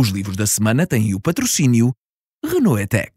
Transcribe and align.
Os 0.00 0.08
livros 0.08 0.34
da 0.34 0.46
semana 0.46 0.86
têm 0.86 1.14
o 1.14 1.20
patrocínio 1.20 1.94
Renault 2.42 2.80
Etec. 2.80 3.12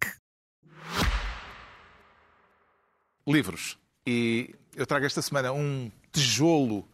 Livros. 3.26 3.78
E 4.06 4.54
eu 4.76 4.86
trago 4.86 5.06
esta 5.06 5.22
semana 5.22 5.54
um 5.54 5.90
tijolo 6.12 6.86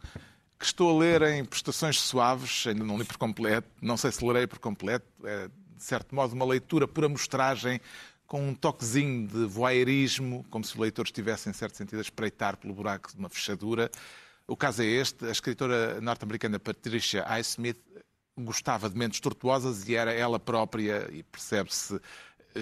que 0.59 0.65
estou 0.65 0.95
a 0.95 0.99
ler 0.99 1.23
em 1.23 1.43
prestações 1.43 1.99
suaves, 1.99 2.67
ainda 2.67 2.83
não 2.83 2.99
li 2.99 3.03
por 3.03 3.17
completo, 3.17 3.67
não 3.81 3.97
sei 3.97 4.11
se 4.11 4.23
lerei 4.23 4.45
por 4.45 4.59
completo, 4.59 5.07
é 5.23 5.47
de 5.47 5.83
certo 5.83 6.13
modo 6.13 6.33
uma 6.33 6.45
leitura 6.45 6.87
por 6.87 7.03
amostragem, 7.03 7.81
com 8.27 8.47
um 8.47 8.53
toquezinho 8.53 9.27
de 9.27 9.45
voyeurismo, 9.45 10.45
como 10.51 10.63
se 10.63 10.77
o 10.77 10.81
leitor 10.81 11.05
estivesse, 11.05 11.49
em 11.49 11.53
certo 11.53 11.75
sentido, 11.75 11.97
a 11.97 12.03
espreitar 12.03 12.57
pelo 12.57 12.75
buraco 12.75 13.11
de 13.11 13.17
uma 13.17 13.27
fechadura. 13.27 13.89
O 14.45 14.55
caso 14.55 14.83
é 14.83 14.85
este, 14.85 15.25
a 15.25 15.31
escritora 15.31 15.99
norte-americana 15.99 16.59
Patricia 16.59 17.23
Highsmith 17.23 17.79
gostava 18.43 18.89
de 18.89 18.97
mentes 18.97 19.19
tortuosas 19.19 19.87
e 19.87 19.95
era 19.95 20.13
ela 20.13 20.39
própria, 20.39 21.09
e 21.11 21.23
percebe-se, 21.23 21.99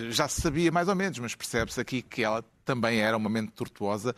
já 0.10 0.28
se 0.28 0.42
sabia 0.42 0.72
mais 0.72 0.88
ou 0.88 0.96
menos, 0.96 1.20
mas 1.20 1.36
percebe-se 1.36 1.80
aqui 1.80 2.02
que 2.02 2.24
ela 2.24 2.44
também 2.66 3.00
era 3.00 3.16
uma 3.16 3.30
mente 3.30 3.52
tortuosa. 3.52 4.16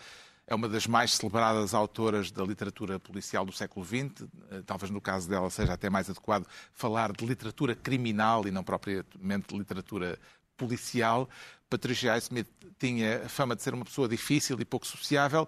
É 0.48 0.56
uma 0.56 0.68
das 0.68 0.88
mais 0.88 1.14
celebradas 1.14 1.76
autoras 1.76 2.32
da 2.32 2.44
literatura 2.44 3.00
policial 3.00 3.46
do 3.46 3.52
século 3.52 3.86
XX. 3.86 4.28
Talvez 4.66 4.90
no 4.90 5.00
caso 5.00 5.30
dela 5.30 5.48
seja 5.52 5.74
até 5.74 5.92
mais 5.92 6.10
adequado 6.10 6.48
falar 6.74 7.12
de 7.12 7.24
literatura 7.24 7.76
criminal 7.76 8.48
e 8.48 8.52
não 8.52 8.64
propriamente 8.64 9.50
de 9.50 9.56
literatura 9.56 10.18
policial. 10.58 11.30
Patricia 11.70 12.14
Highsmith 12.14 12.50
tinha 12.80 13.26
a 13.26 13.30
fama 13.30 13.56
de 13.56 13.62
ser 13.62 13.76
uma 13.76 13.86
pessoa 13.86 14.10
difícil 14.10 14.60
e 14.60 14.66
pouco 14.66 14.88
sociável. 14.88 15.48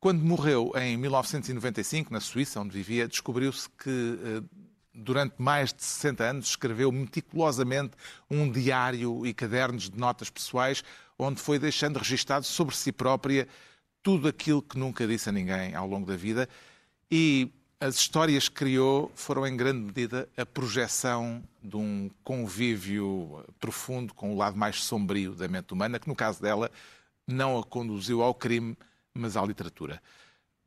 Quando 0.00 0.24
morreu 0.24 0.72
em 0.76 0.96
1995, 0.96 2.12
na 2.12 2.18
Suíça, 2.18 2.58
onde 2.58 2.70
vivia, 2.70 3.06
descobriu-se 3.06 3.68
que 3.68 4.18
eh, 4.24 4.42
durante 4.94 5.34
mais 5.38 5.72
de 5.72 5.82
60 5.82 6.24
anos 6.24 6.48
escreveu 6.48 6.92
meticulosamente 6.92 7.92
um 8.30 8.50
diário 8.50 9.26
e 9.26 9.32
cadernos 9.32 9.88
de 9.88 9.98
notas 9.98 10.30
pessoais, 10.30 10.84
onde 11.18 11.40
foi 11.40 11.58
deixando 11.58 11.98
registado 11.98 12.44
sobre 12.44 12.76
si 12.76 12.92
própria 12.92 13.48
tudo 14.02 14.28
aquilo 14.28 14.60
que 14.60 14.78
nunca 14.78 15.06
disse 15.06 15.28
a 15.28 15.32
ninguém 15.32 15.74
ao 15.74 15.86
longo 15.86 16.06
da 16.06 16.16
vida. 16.16 16.48
E 17.10 17.50
as 17.80 17.96
histórias 17.96 18.48
que 18.48 18.54
criou 18.54 19.10
foram, 19.14 19.46
em 19.46 19.56
grande 19.56 19.80
medida, 19.80 20.28
a 20.36 20.46
projeção 20.46 21.42
de 21.62 21.76
um 21.76 22.10
convívio 22.22 23.44
profundo 23.58 24.14
com 24.14 24.32
o 24.32 24.36
lado 24.36 24.56
mais 24.56 24.82
sombrio 24.84 25.34
da 25.34 25.48
mente 25.48 25.72
humana, 25.72 25.98
que, 25.98 26.08
no 26.08 26.14
caso 26.14 26.40
dela, 26.40 26.70
não 27.26 27.58
a 27.58 27.64
conduziu 27.64 28.22
ao 28.22 28.34
crime, 28.34 28.76
mas 29.12 29.36
à 29.36 29.44
literatura. 29.44 30.00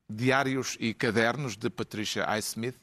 Diários 0.10 0.78
e 0.80 0.94
Cadernos, 0.94 1.56
de 1.56 1.70
Patricia 1.70 2.26
Highsmith, 2.26 2.78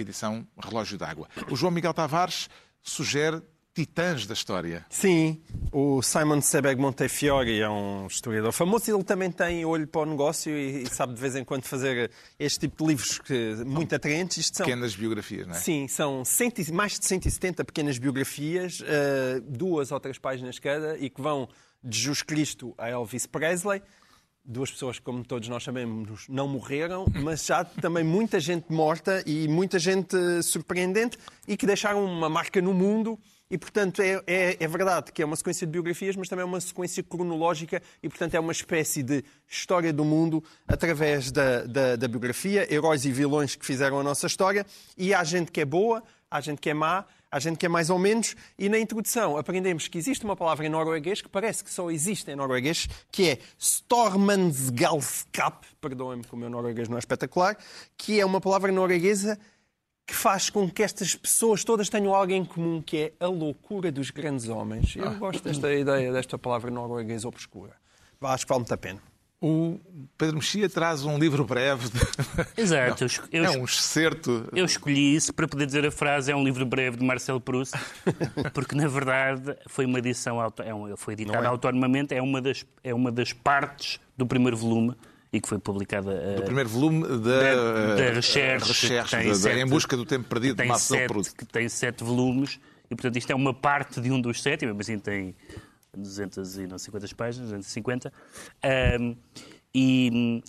edição 0.00 0.46
Relógio 0.58 0.98
d'Água. 0.98 1.28
O 1.50 1.56
João 1.56 1.72
Miguel 1.72 1.94
Tavares 1.94 2.48
sugere 2.82 3.42
titãs 3.74 4.26
da 4.26 4.34
história. 4.34 4.84
Sim, 4.90 5.40
o 5.70 6.02
Simon 6.02 6.40
Sebag 6.40 6.80
Montefiore 6.80 7.60
é 7.60 7.68
um 7.68 8.08
historiador 8.08 8.50
famoso 8.52 8.90
e 8.90 8.94
ele 8.94 9.04
também 9.04 9.30
tem 9.30 9.64
olho 9.64 9.86
para 9.86 10.00
o 10.00 10.04
negócio 10.04 10.52
e, 10.56 10.84
sabe 10.88 11.14
de 11.14 11.20
vez 11.20 11.36
em 11.36 11.44
quando 11.44 11.62
fazer 11.64 12.10
este 12.40 12.60
tipo 12.60 12.82
de 12.82 12.90
livros 12.90 13.18
que, 13.20 13.54
muito 13.64 13.94
atraentes. 13.94 14.38
Isto 14.38 14.56
são, 14.56 14.66
pequenas 14.66 14.96
biografias, 14.96 15.46
não 15.46 15.54
é? 15.54 15.58
Sim, 15.58 15.86
são 15.86 16.24
cento, 16.24 16.60
mais 16.74 16.98
de 16.98 17.06
170 17.06 17.64
pequenas 17.64 17.98
biografias, 17.98 18.80
uh, 18.80 19.40
duas 19.46 19.92
ou 19.92 20.00
três 20.00 20.18
páginas 20.18 20.58
cada, 20.58 20.98
e 20.98 21.08
que 21.08 21.20
vão 21.20 21.48
de 21.82 21.98
Jesus 21.98 22.22
Cristo 22.22 22.74
a 22.76 22.88
Elvis 22.88 23.26
Presley 23.26 23.80
duas 24.48 24.70
pessoas 24.70 24.98
como 24.98 25.22
todos 25.22 25.46
nós 25.48 25.62
sabemos, 25.62 26.26
não 26.26 26.48
morreram, 26.48 27.04
mas 27.22 27.44
já 27.44 27.62
também 27.64 28.02
muita 28.02 28.40
gente 28.40 28.72
morta 28.72 29.22
e 29.26 29.46
muita 29.46 29.78
gente 29.78 30.16
surpreendente 30.42 31.18
e 31.46 31.54
que 31.54 31.66
deixaram 31.66 32.02
uma 32.02 32.30
marca 32.30 32.62
no 32.62 32.72
mundo. 32.72 33.18
E, 33.50 33.56
portanto, 33.56 34.00
é, 34.00 34.22
é, 34.26 34.56
é, 34.60 34.68
verdade 34.68 35.10
que 35.10 35.22
é 35.22 35.24
uma 35.24 35.36
sequência 35.36 35.66
de 35.66 35.72
biografias, 35.72 36.16
mas 36.16 36.28
também 36.28 36.42
é 36.42 36.46
uma 36.46 36.60
sequência 36.60 37.02
cronológica 37.02 37.82
e, 38.02 38.08
portanto, 38.08 38.34
é 38.34 38.40
uma 38.40 38.52
espécie 38.52 39.02
de 39.02 39.24
história 39.46 39.92
do 39.92 40.04
mundo 40.04 40.42
através 40.66 41.30
da, 41.30 41.64
da, 41.64 41.96
da 41.96 42.08
biografia, 42.08 42.72
heróis 42.72 43.04
e 43.04 43.12
vilões 43.12 43.54
que 43.54 43.64
fizeram 43.64 44.00
a 44.00 44.02
nossa 44.02 44.26
história. 44.26 44.66
E 44.96 45.14
há 45.14 45.24
gente 45.24 45.50
que 45.50 45.62
é 45.62 45.64
boa, 45.64 46.02
há 46.30 46.40
gente 46.40 46.60
que 46.60 46.68
é 46.68 46.74
má, 46.74 47.06
há 47.30 47.38
gente 47.38 47.58
que 47.58 47.66
é 47.66 47.68
mais 47.68 47.90
ou 47.90 47.98
menos, 47.98 48.34
e 48.58 48.68
na 48.68 48.78
introdução 48.78 49.36
aprendemos 49.36 49.88
que 49.88 49.98
existe 49.98 50.24
uma 50.24 50.36
palavra 50.36 50.66
em 50.66 50.68
norueguês 50.68 51.20
que 51.20 51.28
parece 51.28 51.62
que 51.62 51.70
só 51.70 51.90
existe 51.90 52.30
em 52.30 52.36
norueguês, 52.36 52.88
que 53.10 53.30
é 53.30 53.38
Stormansgalskap, 53.58 55.66
perdoem-me 55.80 56.24
que 56.24 56.34
o 56.34 56.36
meu 56.36 56.50
norueguês 56.50 56.88
não 56.88 56.96
é 56.96 57.00
espetacular, 57.00 57.56
que 57.96 58.20
é 58.20 58.24
uma 58.24 58.40
palavra 58.40 58.72
norueguesa 58.72 59.38
que 60.06 60.14
faz 60.14 60.48
com 60.48 60.70
que 60.70 60.82
estas 60.82 61.14
pessoas 61.14 61.62
todas 61.62 61.90
tenham 61.90 62.14
algo 62.14 62.32
em 62.32 62.42
comum, 62.42 62.80
que 62.80 62.96
é 62.96 63.12
a 63.20 63.26
loucura 63.26 63.92
dos 63.92 64.10
grandes 64.10 64.48
homens. 64.48 64.96
Eu 64.96 65.14
gosto 65.18 65.44
desta 65.44 65.72
ideia, 65.72 66.10
desta 66.10 66.38
palavra 66.38 66.70
norueguesa 66.70 67.28
obscura. 67.28 67.76
Acho 68.22 68.46
que 68.46 68.48
vale 68.48 68.60
muito 68.60 68.72
a 68.72 68.78
pena. 68.78 69.02
O 69.40 69.78
Pedro 70.16 70.36
Mexia 70.36 70.68
traz 70.68 71.04
um 71.04 71.16
livro 71.16 71.44
breve. 71.44 71.88
De... 71.88 72.00
Exato. 72.60 73.04
Não, 73.04 73.28
eu, 73.30 73.44
é 73.44 73.50
um 73.50 73.64
excerto. 73.64 74.48
Eu 74.52 74.64
escolhi 74.64 75.14
isso 75.14 75.32
para 75.32 75.46
poder 75.46 75.66
dizer 75.66 75.86
a 75.86 75.92
frase 75.92 76.32
é 76.32 76.34
um 76.34 76.42
livro 76.42 76.66
breve 76.66 76.96
de 76.96 77.04
Marcel 77.04 77.40
Proust, 77.40 77.72
porque 78.52 78.74
na 78.74 78.88
verdade 78.88 79.56
foi 79.68 79.86
uma 79.86 80.00
edição, 80.00 80.42
é 80.42 80.96
foi 80.96 81.14
editada 81.14 81.44
é? 81.44 81.46
autonomamente, 81.46 82.14
é 82.14 82.20
uma, 82.20 82.42
das, 82.42 82.66
é 82.82 82.92
uma 82.92 83.12
das 83.12 83.32
partes 83.32 84.00
do 84.16 84.26
primeiro 84.26 84.56
volume 84.56 84.96
e 85.32 85.40
que 85.40 85.48
foi 85.48 85.58
publicada... 85.58 86.36
Do 86.36 86.42
primeiro 86.42 86.68
volume 86.68 87.06
da, 87.06 87.16
da, 87.16 87.94
da 87.94 88.10
Recherche, 88.14 88.68
recherche 88.68 89.28
da, 89.28 89.34
sete, 89.34 89.58
Em 89.58 89.66
Busca 89.66 89.96
do 89.96 90.04
Tempo 90.04 90.28
Perdido, 90.28 90.60
de 90.60 90.66
Marcel 90.66 91.06
Proust. 91.06 91.36
Que 91.36 91.44
tem 91.44 91.68
sete 91.68 92.02
volumes, 92.02 92.58
e 92.90 92.94
portanto 92.96 93.16
isto 93.16 93.30
é 93.30 93.34
uma 93.36 93.54
parte 93.54 94.00
de 94.00 94.10
um 94.10 94.20
dos 94.20 94.42
sete, 94.42 94.66
mas 94.66 94.80
assim 94.80 94.98
tem 94.98 95.36
250 95.96 97.14
páginas, 97.16 97.50
250. 97.50 98.12
Um, 99.00 99.16
e, 99.74 100.42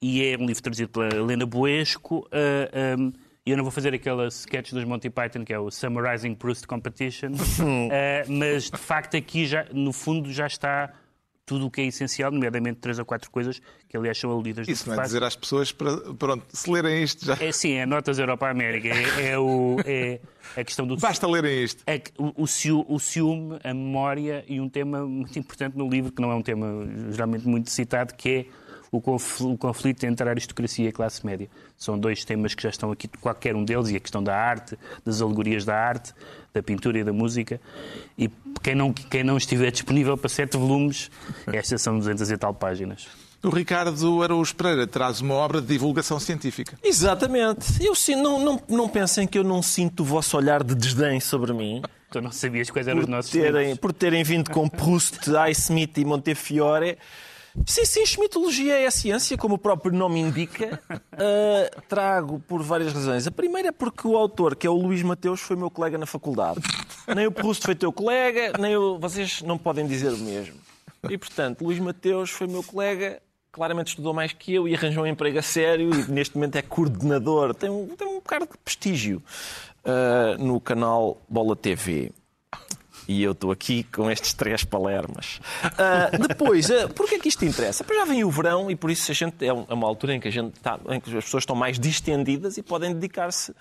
e 0.00 0.24
é 0.24 0.36
um 0.36 0.46
livro 0.46 0.62
traduzido 0.62 0.90
pela 0.90 1.14
Helena 1.14 1.46
Boesco. 1.46 2.20
Uh, 2.28 3.00
um, 3.00 3.12
e 3.44 3.50
eu 3.50 3.56
não 3.56 3.64
vou 3.64 3.72
fazer 3.72 3.92
aquela 3.92 4.28
sketch 4.28 4.72
dos 4.72 4.84
Monty 4.84 5.10
Python, 5.10 5.44
que 5.44 5.52
é 5.52 5.58
o 5.58 5.70
Summarizing 5.70 6.34
Proust 6.34 6.66
Competition, 6.66 7.32
uh, 7.32 8.28
mas 8.30 8.70
de 8.70 8.78
facto 8.78 9.16
aqui, 9.16 9.46
já, 9.46 9.66
no 9.72 9.92
fundo, 9.92 10.32
já 10.32 10.46
está 10.46 10.92
tudo 11.52 11.66
o 11.66 11.70
que 11.70 11.82
é 11.82 11.84
essencial, 11.84 12.30
nomeadamente 12.30 12.78
três 12.80 12.98
ou 12.98 13.04
quatro 13.04 13.30
coisas 13.30 13.60
que, 13.86 13.94
aliás, 13.94 14.18
são 14.18 14.30
aludidas 14.30 14.66
Isso 14.66 14.88
não 14.88 14.98
é 14.98 15.04
dizer 15.04 15.22
às 15.22 15.36
pessoas 15.36 15.70
para, 15.70 15.98
pronto, 16.14 16.46
se 16.48 16.70
lerem 16.70 17.02
isto 17.02 17.26
já. 17.26 17.36
É 17.38 17.52
sim, 17.52 17.72
é 17.72 17.84
Notas 17.84 18.18
Europa-América. 18.18 18.88
É, 18.88 19.32
é, 19.32 19.38
o, 19.38 19.76
é 19.84 20.18
a 20.56 20.64
questão 20.64 20.86
do. 20.86 20.96
Basta 20.96 21.26
lerem 21.26 21.62
isto. 21.62 21.82
É 21.86 22.00
o, 22.16 22.44
o, 22.44 22.94
o 22.94 22.98
ciúme, 22.98 23.58
a 23.62 23.74
memória 23.74 24.42
e 24.48 24.60
um 24.60 24.68
tema 24.68 25.04
muito 25.04 25.38
importante 25.38 25.76
no 25.76 25.86
livro, 25.90 26.10
que 26.10 26.22
não 26.22 26.32
é 26.32 26.34
um 26.34 26.42
tema 26.42 26.66
geralmente 27.10 27.46
muito 27.46 27.70
citado, 27.70 28.14
que 28.14 28.30
é 28.30 28.46
o 28.92 29.56
conflito 29.56 30.04
entre 30.04 30.28
a 30.28 30.32
aristocracia 30.32 30.84
e 30.84 30.88
a 30.88 30.92
classe 30.92 31.24
média. 31.24 31.48
São 31.78 31.98
dois 31.98 32.24
temas 32.26 32.54
que 32.54 32.62
já 32.62 32.68
estão 32.68 32.92
aqui, 32.92 33.08
qualquer 33.08 33.56
um 33.56 33.64
deles, 33.64 33.88
e 33.88 33.96
a 33.96 34.00
questão 34.00 34.22
da 34.22 34.36
arte, 34.36 34.78
das 35.02 35.22
alegorias 35.22 35.64
da 35.64 35.74
arte, 35.74 36.12
da 36.52 36.62
pintura 36.62 36.98
e 36.98 37.04
da 37.04 37.12
música. 37.12 37.58
E 38.18 38.30
quem 38.62 38.74
não, 38.74 38.92
quem 38.92 39.24
não 39.24 39.38
estiver 39.38 39.70
disponível 39.70 40.18
para 40.18 40.28
sete 40.28 40.58
volumes, 40.58 41.10
estas 41.50 41.80
são 41.80 41.98
200 41.98 42.30
e 42.30 42.36
tal 42.36 42.52
páginas. 42.52 43.08
O 43.42 43.48
Ricardo 43.48 44.22
Araújo 44.22 44.54
Pereira 44.54 44.86
traz 44.86 45.20
uma 45.20 45.34
obra 45.34 45.60
de 45.60 45.66
divulgação 45.66 46.20
científica. 46.20 46.78
Exatamente. 46.80 47.84
Eu 47.84 47.94
não, 48.18 48.38
não, 48.38 48.62
não 48.68 48.88
pensem 48.88 49.26
que 49.26 49.36
eu 49.36 49.42
não 49.42 49.60
sinto 49.60 50.00
o 50.00 50.04
vosso 50.04 50.36
olhar 50.36 50.62
de 50.62 50.76
desdém 50.76 51.18
sobre 51.18 51.52
mim. 51.52 51.82
Tu 52.10 52.20
não 52.20 52.30
sabias 52.30 52.70
quais 52.70 52.86
eram 52.86 53.00
os 53.00 53.08
nossos 53.08 53.32
terem, 53.32 53.74
Por 53.74 53.92
terem 53.92 54.22
vindo 54.22 54.50
com 54.50 54.68
Proust, 54.70 55.18
Smith 55.50 55.96
e 55.96 56.04
Montefiore. 56.04 56.98
Sim, 57.66 57.84
sim, 57.84 58.06
Schmittologia 58.06 58.78
é 58.78 58.86
a 58.86 58.90
ciência, 58.90 59.36
como 59.36 59.56
o 59.56 59.58
próprio 59.58 59.92
nome 59.92 60.20
indica. 60.20 60.80
Uh, 60.90 61.82
trago 61.88 62.40
por 62.48 62.62
várias 62.62 62.92
razões. 62.92 63.26
A 63.26 63.30
primeira 63.30 63.68
é 63.68 63.72
porque 63.72 64.06
o 64.06 64.16
autor, 64.16 64.56
que 64.56 64.66
é 64.66 64.70
o 64.70 64.74
Luís 64.74 65.02
Mateus, 65.02 65.40
foi 65.40 65.56
meu 65.56 65.70
colega 65.70 65.98
na 65.98 66.06
faculdade. 66.06 66.60
Nem 67.14 67.26
o 67.26 67.32
Proust 67.32 67.62
foi 67.62 67.74
teu 67.74 67.92
colega, 67.92 68.52
nem 68.58 68.76
o... 68.76 68.98
vocês 68.98 69.42
não 69.42 69.58
podem 69.58 69.86
dizer 69.86 70.12
o 70.12 70.18
mesmo. 70.18 70.58
E, 71.08 71.18
portanto, 71.18 71.64
Luís 71.64 71.78
Mateus 71.78 72.30
foi 72.30 72.46
meu 72.46 72.62
colega, 72.62 73.20
claramente 73.50 73.88
estudou 73.88 74.14
mais 74.14 74.32
que 74.32 74.54
eu 74.54 74.66
e 74.66 74.74
arranjou 74.74 75.04
um 75.04 75.06
emprego 75.06 75.38
a 75.38 75.42
sério 75.42 75.90
e 75.92 76.10
neste 76.10 76.36
momento 76.36 76.56
é 76.56 76.62
coordenador. 76.62 77.54
Tem 77.54 77.68
um, 77.68 77.88
tem 77.88 78.08
um 78.08 78.14
bocado 78.14 78.46
de 78.46 78.58
prestígio 78.58 79.22
uh, 79.84 80.42
no 80.42 80.60
canal 80.60 81.20
Bola 81.28 81.54
TV. 81.54 82.12
E 83.08 83.22
eu 83.22 83.32
estou 83.32 83.50
aqui 83.50 83.84
com 83.84 84.10
estes 84.10 84.32
três 84.32 84.64
palermas. 84.64 85.40
Uh, 85.64 86.28
depois, 86.28 86.70
uh, 86.70 86.88
porquê 86.94 87.16
é 87.16 87.18
que 87.18 87.28
isto 87.28 87.44
interessa? 87.44 87.84
Porque 87.84 87.98
já 87.98 88.04
vem 88.04 88.24
o 88.24 88.30
verão 88.30 88.70
e 88.70 88.76
por 88.76 88.90
isso 88.90 89.10
a 89.10 89.14
gente, 89.14 89.44
é 89.44 89.52
uma 89.52 89.86
altura 89.86 90.14
em 90.14 90.20
que, 90.20 90.28
a 90.28 90.30
gente 90.30 90.56
está, 90.56 90.78
em 90.88 91.00
que 91.00 91.16
as 91.16 91.24
pessoas 91.24 91.42
estão 91.42 91.56
mais 91.56 91.78
distendidas 91.78 92.56
e 92.56 92.62
podem 92.62 92.92
dedicar-se 92.92 93.54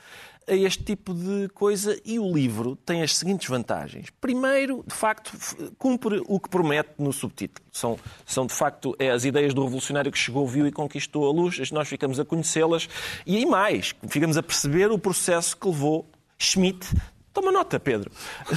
a 0.48 0.56
este 0.56 0.84
tipo 0.84 1.14
de 1.14 1.50
coisa. 1.50 2.00
E 2.06 2.20
o 2.20 2.32
livro 2.32 2.76
tem 2.76 3.02
as 3.02 3.16
seguintes 3.16 3.48
vantagens. 3.48 4.08
Primeiro, 4.20 4.84
de 4.88 4.94
facto, 4.94 5.32
cumpre 5.78 6.22
o 6.28 6.40
que 6.40 6.50
promete 6.50 6.92
no 6.98 7.12
subtítulo. 7.14 7.66
São, 7.72 7.98
são 8.26 8.46
de 8.46 8.54
facto, 8.54 8.96
é 9.00 9.10
as 9.10 9.26
ideias 9.26 9.54
do 9.54 9.64
revolucionário 9.64 10.12
que 10.12 10.18
chegou, 10.18 10.48
viu 10.48 10.68
e 10.68 10.72
conquistou 10.72 11.28
a 11.28 11.32
luz. 11.32 11.72
Nós 11.72 11.88
ficamos 11.88 12.20
a 12.20 12.26
conhecê-las 12.26 12.90
e, 13.26 13.38
aí 13.38 13.46
mais, 13.46 13.96
ficamos 14.08 14.38
a 14.38 14.44
perceber 14.44 14.92
o 14.92 15.00
processo 15.00 15.56
que 15.56 15.68
levou 15.68 16.06
Schmidt 16.38 16.88
toma 17.34 17.52
nota, 17.52 17.80
Pedro, 17.80 18.12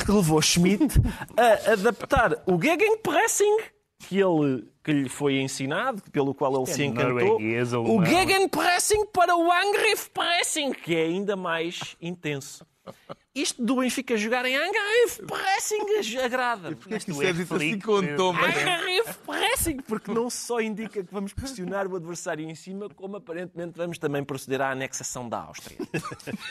levou 0.08 0.40
Schmidt 0.42 1.00
a 1.36 1.72
adaptar 1.72 2.42
o 2.46 2.60
Gegenpressing 2.60 3.56
que 4.08 4.18
ele 4.20 4.68
que 4.82 4.92
lhe 4.92 5.08
foi 5.08 5.40
ensinado, 5.40 6.02
pelo 6.12 6.34
qual 6.34 6.54
ele 6.54 6.64
Isto 6.64 6.74
se 6.74 6.82
é 6.82 6.84
encantou, 6.84 7.38
o. 7.38 8.04
Gegenpressing 8.04 9.06
para 9.06 9.34
o 9.34 9.50
Angriffpressing, 9.50 10.72
que 10.72 10.94
é 10.94 11.04
ainda 11.04 11.34
mais 11.34 11.96
intenso. 12.02 12.66
Isto 13.34 13.64
do 13.64 13.76
Benfica 13.76 14.16
jogar 14.16 14.44
em 14.44 14.56
Angriffpressing 14.56 16.18
agrada. 16.22 16.76
Porquê 16.76 16.98
que 17.00 17.06
tu 17.06 17.10
isso 17.12 17.22
é 17.24 17.30
assim 17.30 17.78
com 17.80 18.00
meu. 18.00 18.16
tom? 18.16 18.32
mas- 18.32 18.56
Angriffpressing, 18.56 19.76
porque 19.78 20.12
não 20.12 20.30
só 20.30 20.60
indica 20.60 21.02
que 21.02 21.12
vamos 21.12 21.32
pressionar 21.32 21.86
o 21.88 21.96
adversário 21.96 22.48
em 22.48 22.54
cima, 22.54 22.88
como 22.90 23.16
aparentemente 23.16 23.72
vamos 23.76 23.98
também 23.98 24.22
proceder 24.22 24.60
à 24.60 24.70
anexação 24.70 25.28
da 25.28 25.40
Áustria. 25.40 25.78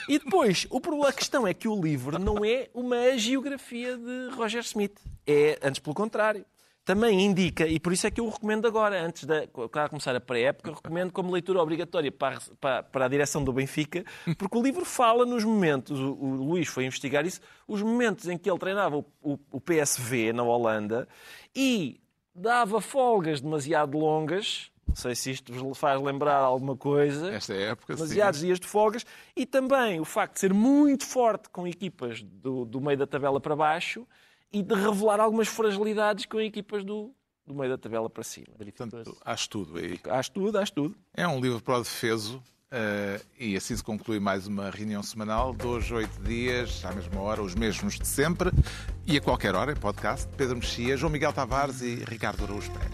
E 0.10 0.20
depois, 0.20 0.68
o 0.70 0.82
problema, 0.82 1.10
a 1.10 1.14
questão 1.14 1.48
é 1.48 1.54
que 1.54 1.68
o 1.70 1.80
livro 1.82 2.20
não 2.20 2.44
é 2.44 2.70
uma 2.74 3.18
geografia 3.18 3.98
de 3.98 4.30
Roger 4.36 4.62
Smith. 4.64 5.00
É, 5.26 5.58
antes 5.64 5.80
pelo 5.80 5.96
contrário. 5.96 6.46
Também 6.86 7.22
indica, 7.22 7.66
e 7.66 7.80
por 7.80 7.94
isso 7.94 8.06
é 8.06 8.12
que 8.12 8.20
eu 8.20 8.26
o 8.26 8.30
recomendo 8.30 8.68
agora, 8.68 9.02
antes 9.02 9.24
de 9.24 9.48
claro, 9.72 9.90
começar 9.90 10.14
a 10.16 10.20
pré-época, 10.20 10.72
recomendo 10.74 11.14
como 11.14 11.32
leitura 11.32 11.62
obrigatória 11.62 12.12
para, 12.12 12.38
a- 12.38 12.42
para, 12.60 12.84
para 12.84 13.06
a 13.06 13.08
direção 13.08 13.42
do 13.42 13.54
Benfica, 13.54 14.04
porque 14.38 14.58
o 14.58 14.62
livro 14.62 14.84
fala 14.84 15.26
nos 15.26 15.46
momentos, 15.46 15.98
o, 15.98 16.12
o 16.14 16.36
Luís 16.44 16.68
foi 16.68 16.84
investigar 16.86 17.26
isso, 17.26 17.40
os 17.66 17.82
momentos 17.82 18.28
em 18.28 18.38
que 18.38 18.50
ele 18.52 18.60
treinava 18.60 18.98
o, 18.98 19.06
o- 19.22 19.40
o 19.50 19.62
PSV 19.62 20.34
na 20.34 20.44
Holanda 20.44 21.08
e 21.56 22.02
dava 22.36 22.82
folgas 22.82 23.40
demasiado 23.40 23.98
longas, 23.98 24.70
não 24.86 24.96
sei 24.98 25.16
se 25.16 25.32
isto 25.32 25.54
vos 25.54 25.78
faz 25.78 26.02
lembrar 26.02 26.36
alguma 26.40 26.76
coisa, 26.76 27.32
Esta 27.32 27.54
época, 27.54 27.94
sim. 27.94 28.02
demasiados 28.04 28.42
dias 28.42 28.60
de 28.60 28.68
folgas 28.68 29.06
e 29.38 29.46
também 29.46 30.02
o 30.02 30.06
facto 30.06 30.34
de 30.34 30.42
ser 30.42 30.54
muito 30.54 31.06
forte 31.06 31.48
com 31.50 31.66
equipas 31.66 32.22
do, 32.22 32.66
do 32.66 32.82
meio 32.82 32.98
da 32.98 33.08
tabela 33.08 33.40
para 33.40 33.56
baixo 33.56 34.06
e 34.54 34.62
de 34.62 34.76
revelar 34.76 35.20
algumas 35.20 35.48
fragilidades 35.48 36.26
com 36.26 36.40
equipas 36.40 36.86
do, 36.86 37.12
do 37.46 37.56
meio 37.56 37.72
da 37.72 37.78
tabela 37.78 38.10
para 38.10 38.24
cima. 38.24 38.48
Portanto, 38.56 39.18
acho 39.26 39.50
tudo 39.50 39.78
aí. 39.78 40.00
Acho 40.08 40.32
tudo, 40.32 40.58
acho 40.60 40.72
tudo. 40.72 40.96
É 41.14 41.28
um 41.28 41.42
livro 41.42 41.60
para 41.60 41.80
o 41.80 41.84
defeso 41.84 42.42
eh, 42.72 43.22
e 43.40 43.56
assim 43.56 43.76
se 43.76 43.84
conclui 43.84 44.20
mais 44.20 44.48
uma 44.48 44.70
reunião 44.70 45.04
semanal, 45.04 45.54
dois, 45.54 45.92
oito 45.92 46.22
dias, 46.22 46.84
à 46.86 46.92
mesma 46.92 47.22
hora, 47.22 47.42
os 47.42 47.56
mesmos 47.56 48.00
de 48.00 48.08
sempre 48.08 48.52
e 49.06 49.18
a 49.18 49.22
qualquer 49.22 49.56
hora, 49.56 49.72
em 49.72 49.76
podcast. 49.76 50.28
Pedro 50.38 50.56
Mexia, 50.56 50.96
João 50.96 51.12
Miguel 51.12 51.34
Tavares 51.34 51.82
e 51.82 51.96
Ricardo 51.96 52.44
Araújo 52.44 52.72
Pereira. 52.72 52.93